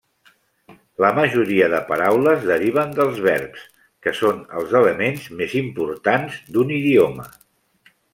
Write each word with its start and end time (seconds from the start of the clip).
La 1.03 1.09
majoria 1.17 1.65
de 1.73 1.81
paraules 1.89 2.47
deriven 2.51 2.95
dels 2.99 3.21
verbs, 3.27 3.67
que 4.05 4.13
són 4.21 4.39
els 4.61 4.73
elements 4.83 5.27
més 5.43 5.53
importants 5.61 6.41
d'un 6.57 6.75
idioma. 6.79 7.27